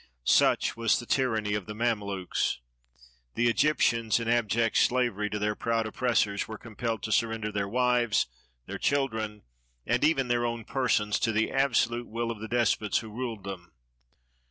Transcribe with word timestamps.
Such 0.25 0.75
was 0.75 0.97
the 0.99 1.05
tyr 1.05 1.35
aimy 1.37 1.53
of 1.55 1.67
the 1.67 1.75
Mamelukes. 1.75 2.57
The 3.35 3.47
Egyptians, 3.47 4.19
in 4.19 4.27
abject 4.27 4.77
slavery 4.77 5.29
to 5.29 5.37
their 5.37 5.53
proud 5.53 5.85
oppressors, 5.85 6.47
were 6.47 6.57
compelled 6.57 7.03
to 7.03 7.11
surrender 7.11 7.51
their 7.51 7.67
wives, 7.69 8.25
their 8.65 8.79
children, 8.79 9.43
and 9.85 10.03
even 10.03 10.27
their 10.27 10.43
own 10.43 10.65
persons, 10.65 11.19
to 11.19 11.31
the 11.31 11.51
absolute 11.51 12.07
will 12.07 12.31
of 12.31 12.39
the 12.39 12.47
despots 12.47 12.97
who 12.97 13.09
ruled 13.11 13.43
them. 13.43 13.73